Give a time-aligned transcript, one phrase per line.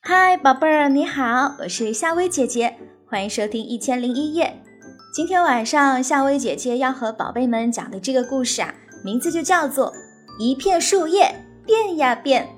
[0.00, 4.44] 嗨，宝贝儿，你好，我是夏薇姐姐，欢迎收听《一千零一夜》。
[5.14, 8.74] 今天晚上，夏薇姐姐要和宝贝们讲的这个故事啊，
[9.04, 9.92] 名字就叫做
[10.38, 12.48] 《一片树叶变呀变》。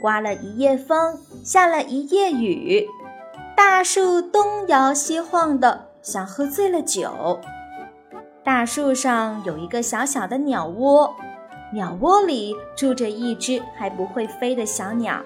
[0.00, 2.86] 刮了一夜风，下了一夜雨，
[3.56, 7.40] 大树东摇西晃的，像喝醉了酒。
[8.44, 11.14] 大树上有一个小小的鸟窝，
[11.72, 15.20] 鸟窝里住着一只还不会飞的小鸟。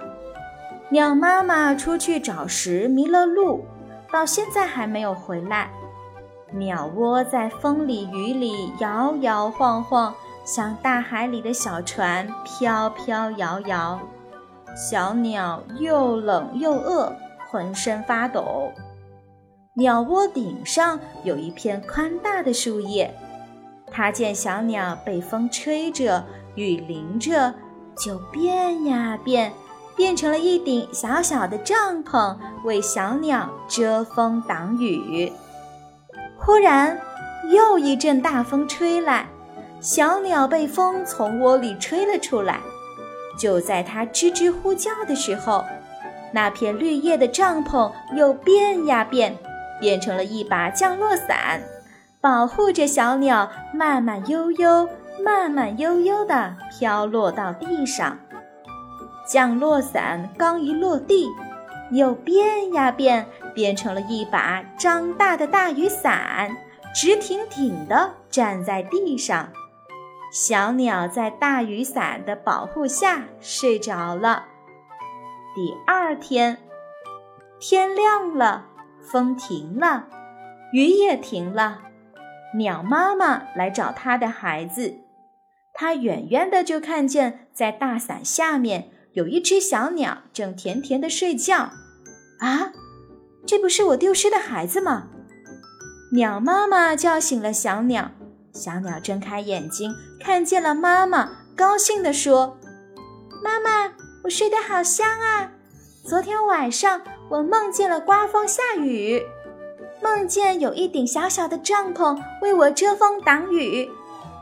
[0.88, 3.64] 鸟妈妈出去找食迷了路，
[4.10, 5.70] 到现在还没有回来。
[6.50, 10.14] 鸟窝在风里雨里摇摇晃晃，
[10.44, 13.98] 像大海里的小船飘飘摇摇。
[14.74, 17.14] 小鸟又冷又饿，
[17.48, 18.70] 浑身发抖。
[19.74, 23.14] 鸟窝顶上有一片宽大的树叶，
[23.92, 26.24] 它见小鸟被风吹着、
[26.54, 27.52] 雨淋着，
[27.96, 29.52] 就变呀变，
[29.94, 35.30] 变成了一顶小小的帐篷，为小鸟遮风挡雨。
[36.38, 36.98] 忽然，
[37.50, 39.26] 又一阵大风吹来，
[39.80, 42.58] 小鸟被风从窝里吹了出来。
[43.38, 45.64] 就在它吱吱呼叫的时候，
[46.32, 49.36] 那片绿叶的帐篷又变呀变，
[49.78, 51.60] 变成了一把降落伞，
[52.22, 54.88] 保护着小鸟慢慢悠悠、
[55.24, 58.16] 慢慢悠悠地飘落到地上。
[59.26, 61.28] 降落伞刚一落地，
[61.90, 66.56] 又变呀变，变成了一把张大的大雨伞，
[66.94, 69.48] 直挺挺地站在地上。
[70.30, 74.44] 小鸟在大雨伞的保护下睡着了。
[75.56, 76.56] 第二天，
[77.58, 78.66] 天亮了，
[79.00, 80.06] 风停了，
[80.72, 81.80] 雨也停了。
[82.54, 84.98] 鸟妈妈来找它的孩子，
[85.72, 91.70] 它远远的就看见，在大伞下面有一只小鸟正甜甜的睡觉。
[92.40, 92.72] 啊，
[93.46, 95.08] 这不是我丢失的孩子吗？
[96.12, 98.10] 鸟妈妈叫醒了小鸟。
[98.52, 102.58] 小鸟睁开眼睛，看见了妈妈，高兴地说
[103.42, 105.52] ：“妈妈，我睡得好香啊！
[106.04, 109.22] 昨天晚上我梦见了刮风下雨，
[110.02, 113.90] 梦见有一顶小小的帐篷为我遮风挡雨，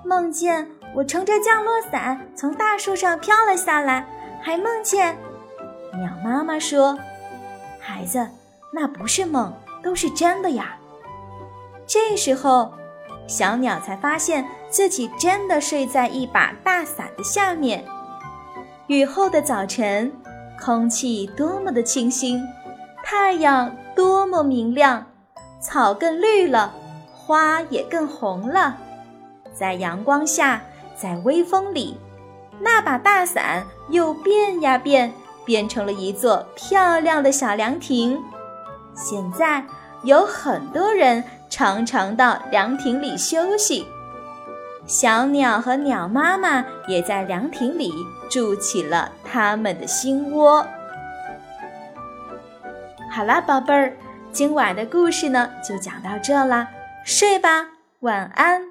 [0.05, 4.07] 梦见我乘着降落伞从大树上飘了下来，
[4.43, 5.17] 还梦见……”
[5.99, 6.99] 鸟妈妈说
[7.79, 8.27] ：“孩子，
[8.73, 10.77] 那不是梦，都是真的呀。”
[11.87, 12.73] 这时候。
[13.27, 17.85] 小鸟才发现自己真的睡在一把大伞的下面。
[18.89, 20.13] 雨后的早晨，
[20.61, 22.43] 空气多么的清新，
[23.05, 25.07] 太阳多么明亮，
[25.61, 26.73] 草更绿了，
[27.13, 28.77] 花也更红了。
[29.53, 30.63] 在阳光下，
[30.97, 31.97] 在微风里，
[32.59, 35.13] 那把大伞又变呀变，
[35.45, 38.21] 变成了一座漂亮的小凉亭。
[38.95, 39.65] 现在
[40.03, 41.23] 有很多人。
[41.53, 43.85] 常常到凉亭里休息，
[44.87, 47.93] 小鸟和鸟妈妈也在凉亭里
[48.31, 50.65] 筑起了他们的新窝。
[53.11, 53.93] 好啦，宝贝儿，
[54.33, 56.69] 今晚的故事呢就讲到这啦，
[57.05, 57.67] 睡吧，
[58.01, 58.63] 晚安。